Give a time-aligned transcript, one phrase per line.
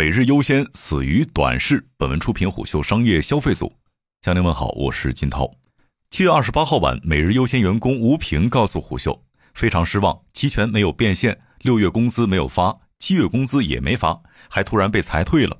[0.00, 1.86] 每日优先死于短视。
[1.98, 3.70] 本文出品虎嗅商业消费组。
[4.22, 5.50] 向您问好，我是金涛。
[6.08, 15.58] 七月二十八号晚，每日优先员工吴平告诉虎嗅，非常失望，期权没有变现，六月工资没有发，七月工资也没发，还突然被裁退了。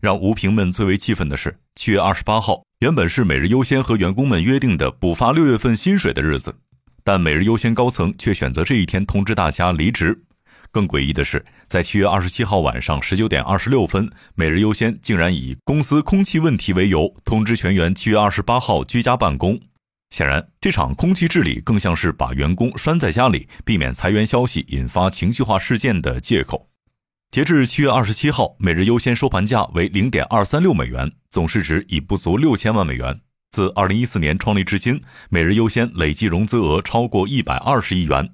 [0.00, 6.56] 让吴平们最为气愤的是，七月二十八号原本是每日优先和员工们约定的补发六月份薪水的日子，
[7.04, 10.22] 但每日优先高层却选择这一天通知大家离职。
[10.70, 19.60] 更诡异的是，在七月二十七号晚上十九点二十六分，每日优先竟然以公司空气问题为由，通知全员七月二十八号居家办公。
[20.10, 26.68] 显然，这场空气治理更像是把员工拴在家里，避免裁员消息引发情绪化事件的借口。
[27.32, 33.20] 截至七月二十七号，每日优先收盘价为零点二三六美元，总市值已不足六千万美元。
[33.50, 38.30] 自二零一四年创立至今，每日优先累计融资额超过一百二十亿元。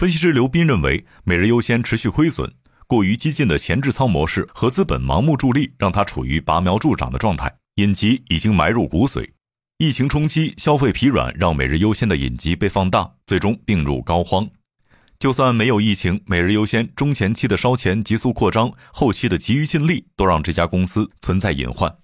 [0.00, 2.50] 分析师刘斌认为，每日优先持续亏损，
[2.86, 9.28] 过于激进的前置仓模式和资本盲目助力，让它处于拔苗助长的状态，隐疾已经埋入骨髓。
[9.76, 14.48] 疫情冲击，消费疲软，让每日优先的隐疾被放大，最终病入膏肓。
[15.18, 21.94] 就算没有疫情，每日优先中前期的烧钱急速扩张，后期的急于尽力，都让这家公司存在隐患。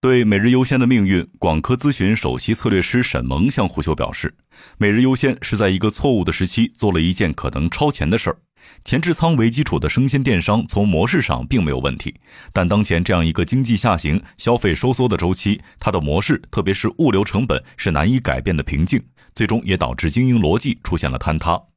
[0.00, 4.34] 对每日优先的命运，广科咨询首席策略师沈萌向胡秀表示，
[4.78, 8.38] 每日优先是在一个错误的时期做了一件可能超前的事儿。
[8.84, 12.14] 前置仓为基础的生鲜电商从模式上并没有问题，
[12.52, 19.02] 但当前这样一个经济下行、消费收缩的周期，它的模式，特别是物流成本是难以改变的瓶颈，
[19.34, 21.69] 最终也导致经营逻辑出现了坍塌。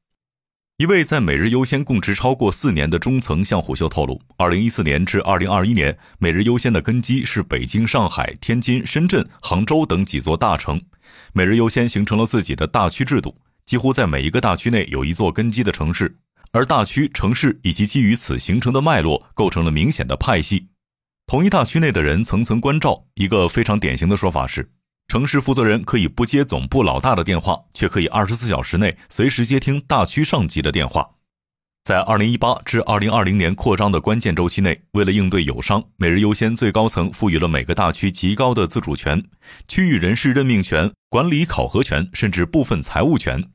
[0.77, 10.81] 一位在每日优先供职超过四年的中层向虎嗅透露，二零一四年至二零二一年，每日优先的根基是北京、上海、天津、深圳、杭州等几座大城。
[11.31, 16.17] 每日优先形成了自己的大区制度，几乎在每一个大区内有一座根基的城市，
[16.51, 20.69] 而大区、城市以及基于此形成的脉络，构成了明显的派系。
[21.27, 24.72] 同一大区内的人层层关照，一个非常典型的说法是。
[25.14, 31.07] 城市负责人可以不接总部老大的电话，却可以二十四小时内随时接听大区上级的电话。
[31.84, 39.23] 在二零一八至二零二零年扩张的关键周期内，为了应对友商，每日优先最高层赋予了每个大区极高的自主权、
[39.68, 43.52] 区域人事任命权、管理考核权，甚至部分财务权。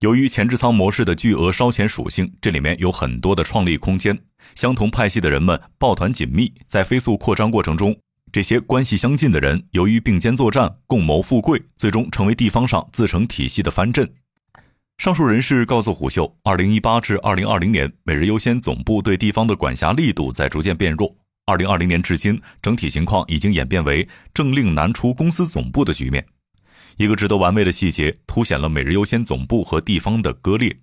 [0.00, 4.18] 由于前置仓模式的巨额烧钱属性，这里面有很多的创立空间。
[4.54, 7.94] 相同派系的人们抱团紧密，在飞速扩张过程中。
[8.32, 14.10] 这些关系相近的人，由于并肩作战、共谋富贵，最终成为地方上自成体系的藩镇。
[14.96, 21.14] 上述人士告诉虎嗅，二零一八至二零二零年，每日优先总部对地方的管辖力度在逐渐变弱。
[21.44, 26.24] 二零二零年至今，整体情况已经演变为政令难出公司总部的局面。
[26.96, 30.74] 一个值得玩味的细节，凸显了每日优先总部和地方的割裂。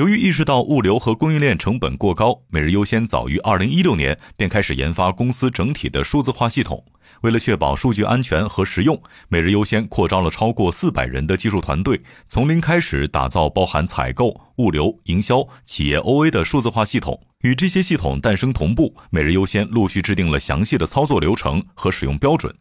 [0.00, 6.82] 由于意识到物流和供应链成本过高，每日优先早于二零一六年便开始研发公司整体的数字化系统。
[7.20, 17.20] 为了确保数据安全和实用，每日优先扩招了超过四百人的技术团队，从零开始打造包含采购、物流、营销、企业 OA 的数字化系统。
[17.42, 22.54] 与这些系统诞生同步，每日优先陆续制定了详细的操作流程和使用标准。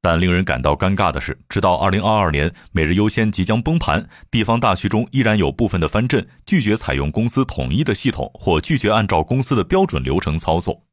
[0.00, 10.84] 但令人感到尴尬的是，直到二零二二年，每日优先即将崩盘，地方大区中依然有部分的藩镇拒绝采用公司统一的系统，或拒绝按照公司的标准流程操作。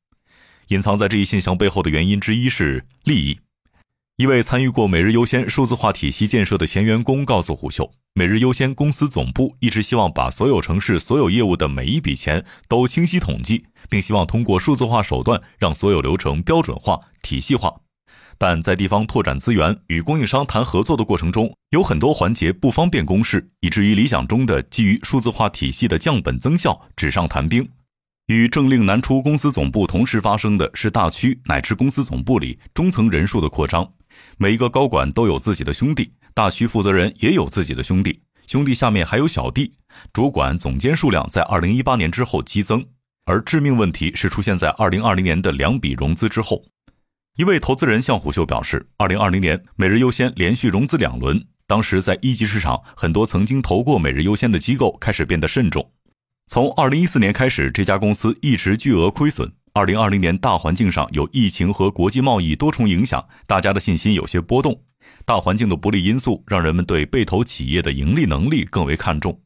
[0.70, 3.40] 隐藏在这一现象背后的原因之一是利益。
[4.18, 17.85] 一位参与过每日优先数字化体系建设的前员工告诉虎嗅，每日优先公司总部一直希望把所有城市所有业务的每一笔钱都清晰统计，并希望通过数字化手段让所有流程标准化、体系化。
[18.38, 27.68] 但在地方拓展资源与供应商谈合作的过程中，有很多环节不方便公示，以至于理想中的基于数字化体系的降本增效纸上谈兵。
[28.28, 33.88] 与政令难出公司总部同时发生的是大区乃至公司总部里中层人数的扩张。
[34.38, 39.76] 每一个高管都有自己的兄弟，大区负责人也有自己的兄弟，兄弟下面还有小弟。
[40.12, 42.84] 主管、总监数量在二零一八年之后激增，
[43.26, 46.64] 而致命问题是出现在二零二零年的两笔融资之后。
[47.36, 55.92] 一位投资人向虎嗅表示，二零二零年每日优先连续融资两轮，当时在一级市场，很多曾经投过每日优先的机构开始变得慎重。
[56.48, 59.52] 从二零一四年开始，这家公司一直巨额亏损。
[59.74, 64.84] 二零二零年大环境上有疫情和国际贸易多重影响，大家的信心有些波动。
[65.26, 69.42] 大环境的不利因素让人们对被投企业的盈利能力更为看重。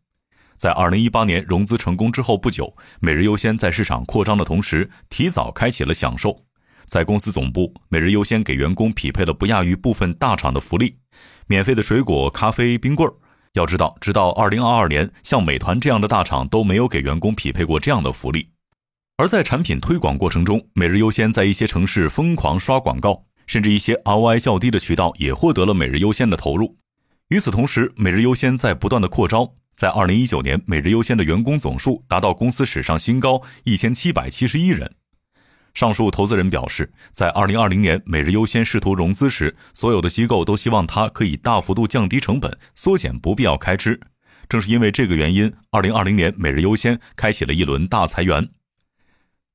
[0.56, 6.46] 在二零一八年融资成功之后不久，每日优先在市场扩张的同时，提早开启了享受。
[6.90, 10.96] 在公司总部，每日优先给员工匹配了不亚于部分大厂的福利，
[11.46, 13.14] 免费的水果、咖啡、冰棍儿。
[13.54, 18.50] 要知道，直到二零二二年，像美团这样的大厂都没有给员工匹配过这样的福利。
[19.18, 26.78] 而在产品推广过程中，每日优先在一些城市疯狂刷广告，甚至一些 ROI 较低的渠道也获得了每日优先的投入。
[27.28, 34.96] 与此同时，每日优先在不断的扩招，在二零一九年，每日优先的员工总数达到公司史上新高一千七百七十一人。
[35.80, 43.98] 上述投资人表示，在二零二零年，每日优先试图融资时，所有的机构都希望它可以大幅度降低成本，缩减不必要开支。
[44.50, 48.50] 正是因为这个原因，二零二零年每日优先开启了一轮大裁员。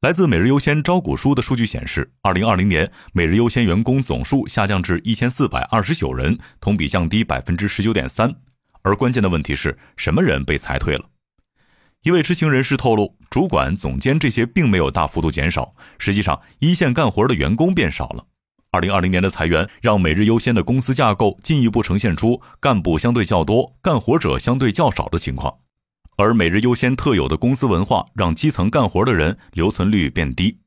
[0.01, 8.35] 来自每日优先招股书的数据显示，二零二零年每日优先员工总数下降至一千四百二十九人，同比降低百分之十九点三。
[8.81, 11.05] 而关键的问题是什么人被裁退了？
[12.05, 18.27] 一位知情人士透露，主管、总监这些并没有大幅度减少，实际上一线干活的员工变少了。
[18.73, 25.61] 二零二零年的裁员让每日优先的公司架构进一步呈现出干部相对较多、干活者相对较少的情况。
[26.19, 30.59] 而每日优先特有的公司文化，让基层干活的人留存率变低。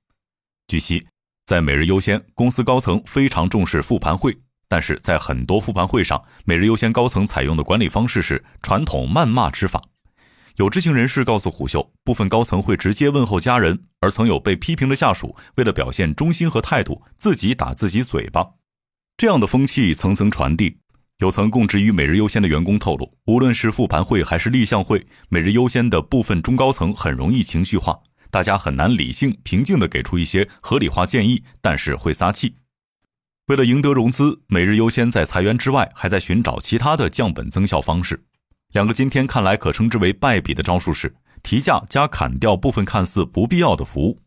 [0.68, 1.06] 据悉，
[1.45, 4.36] 在每日优先，公司高层非常重视复盘会，
[4.68, 9.80] 但是在很多复盘会上，每日优先高层采用的管理方式是传统谩骂之法。
[10.57, 18.44] 有知情人士告诉虎嗅，部分高层会直接问候家人，而曾有被批评的下属为了表现忠心和态度，自己打自己嘴巴。
[19.18, 20.80] 这样的风气层层传递。
[21.19, 28.00] 有曾供职于每日优先的员工透露，无论是复盘会还是立项会，每日优先的部分中高层很容易情绪化，
[28.31, 32.56] 大家很难理性平静地给出一些合理化建议，但是会撒气。
[33.45, 38.24] 为了赢得融资，每日优先在裁员之外，还在寻找其他的降本增效方式。
[38.78, 44.20] 两个今天看来可称之为败笔的招数是提价加砍掉部分看似不必要的服务。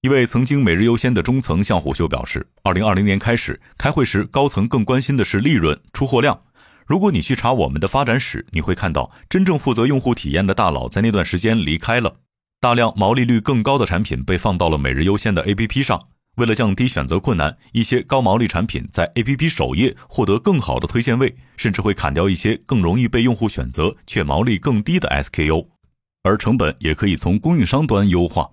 [0.00, 6.40] 一位曾经每日优先的中层向虎嗅表示，二零二零年开始开会时，高层更关心的是利润、出货量。
[6.86, 12.16] 如果你去查我们的发展史，你会看到真正负责用户体验的大佬在那段时间离开了，
[12.58, 16.00] 大量毛利率更高的产品被放到了每日优先的 APP 上。
[16.36, 25.66] 为了降低选择困难，一些高毛利产品在 APP 首页获得更好的推荐位，甚至会砍掉一些更容易被用户选择却毛利更低的 SKU，
[26.22, 28.48] 而成本也可以从供应商端优化。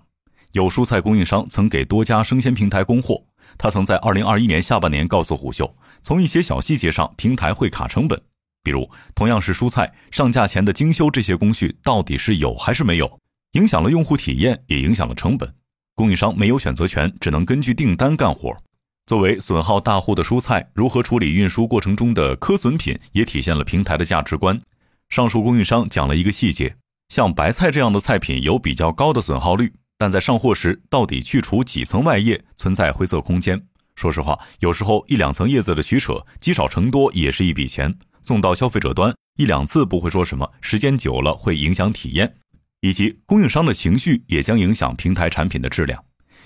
[0.52, 3.24] 有蔬菜供应商曾给多家生鲜平台供货，
[3.56, 8.20] 他曾在二零二一年下半年告诉虎嗅，从一些小细节上，平台会卡成本，
[8.62, 13.18] 比如同样是蔬菜，上架前的精修这些工序到底是有还是没有，
[13.52, 15.54] 影响了用户体验，也影响了成本。
[15.98, 18.56] 供应商没有选择权，只能根据订单干活。
[19.04, 24.60] 作为损耗大户的蔬菜，如何处理运输过程中的磕损品，也体现了平台的价值观。
[25.08, 26.76] 上述供应商讲了一个细节，
[27.08, 29.72] 像白菜这样的菜品有比较高的损耗率。
[29.98, 33.60] 但在上货时，到底去除几层外叶存在灰色空间。
[33.96, 37.92] 说实话，有时候一两层叶子的取舍，积少成多也是一笔钱。
[38.22, 42.36] 送到消费者端一两次不会说什么，时间久了会影响体验，
[42.80, 46.04] 以及供应商的情绪也将影响平台产品的质量。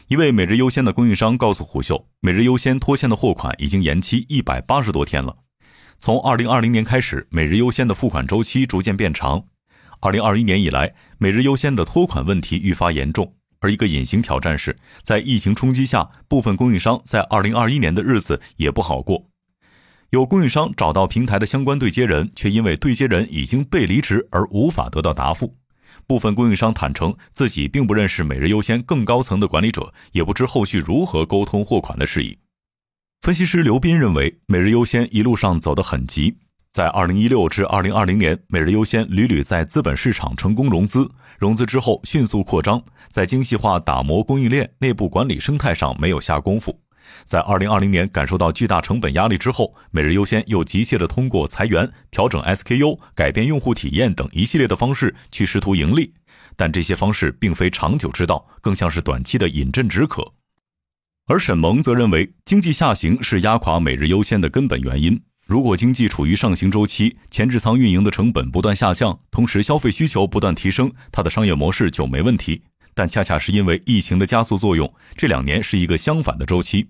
[0.08, 5.36] 一位每日优先的供应商告诉虎嗅，每日优先拖欠的货款已经延期一百八十多天了。
[5.98, 9.44] 从二零二零年开始，每日优先的付款周期逐渐变长。
[10.00, 13.34] 二零二一年以来，每日优先的拖款问题愈发严重。
[13.60, 19.28] 而一个隐形挑战是，在疫情冲击下，部分供应商在二零二一年的日子也不好过。
[20.10, 25.56] 有供应商找到平台的相关对接人，却因为对接人已经被离职而无法得到答复。
[26.12, 32.36] 部分供应商坦诚自己并不认识每日优先更高层的管理者，也不知后续如何沟通货款的事宜。
[33.22, 36.36] 分析师刘斌认为，每日优先一路上走得很急。
[36.70, 46.78] 在二零一六至二零二零年，每日优先屡屡在资本市场成功融资，融资之后迅速扩张，在精细化打磨供应链、内部管理生态上没有下功夫。
[47.24, 56.12] 在二零二零年感受到巨大成本压力之后，每日优先又急切地通过裁员、调整 SKU、改变用户体验等一系列的方式去试图盈利，
[56.56, 60.32] 但这些方式并非长久之道，更像是短期的饮鸩止渴。
[61.26, 65.22] 而沈萌则认为，经济下行是压垮每日优先的根本原因。
[65.46, 72.62] 如果经济处于上行周期，前置仓运营的成本不断下降，同时消费需求不断提升，它的商业模式就没问题。
[72.94, 76.88] 但恰恰是因为疫情的加速作用，这两年是一个相反的周期，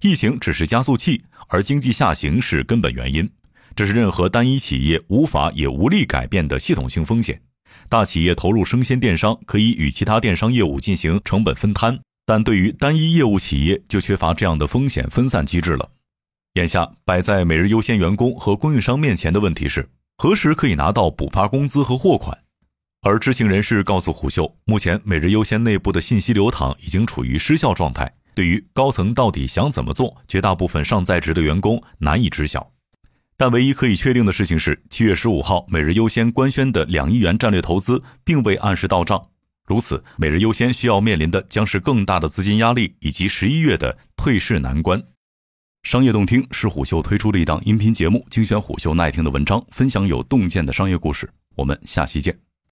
[0.00, 3.30] 疫情只是加速器，而经济下行是根本原因。
[3.76, 7.40] 这是任何单一企业无法也无力改变的系统性风险。
[7.88, 15.90] 大企业投入生鲜电商，可以与其他电商业务进行成本分摊，但对于单一业务企业，就缺乏这样的风险分散机制了。
[16.54, 22.43] 眼下摆在每日优先员工和供应商面前的问题是，何时可以拿到补发工资和货款？
[23.04, 32.72] 而知情人士告诉虎嗅，目前每日优先内部的信息流淌已经处于失效状态，对于高层到底想怎么做，绝大部分尚在职的员工难以知晓。
[33.36, 39.26] 但唯一可以确定的事情是，七月十五号每日优先官宣的两亿元战略投资并未按时到账。
[39.66, 45.02] 如此，每日优先需要面临的将是更大的资金压力以及十一月的退市难关。
[45.82, 51.28] 商业洞听是虎嗅推出的一档音频节目，精选虎嗅耐听的文章，分享有洞见的商业故事。
[51.56, 52.43] 我们下期见。